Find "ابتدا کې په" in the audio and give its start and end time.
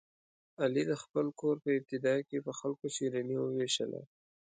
1.77-2.51